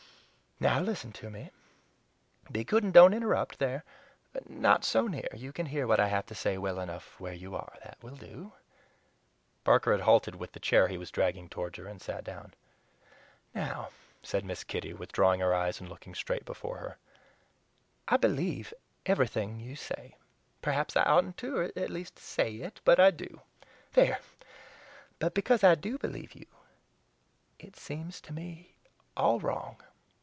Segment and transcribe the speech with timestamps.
[0.63, 1.49] "Now listen to me
[2.51, 3.57] be good and don't interrupt!
[3.57, 3.83] There!
[4.47, 7.55] not so near; you can hear what I have to say well enough where you
[7.55, 7.73] are.
[7.83, 8.51] That will do."
[9.63, 12.53] Barker had halted with the chair he was dragging toward her and sat down.
[13.55, 13.89] "Now,"
[14.21, 16.97] said Miss Kitty, withdrawing her eyes and looking straight before her,
[18.07, 18.71] "I believe
[19.07, 20.15] everything you say;
[20.61, 23.41] perhaps I oughtn't to or at least SAY it but I do.
[23.93, 24.19] There!
[25.17, 26.45] But because I do believe you
[27.57, 28.75] it seems to me
[29.17, 29.81] all wrong!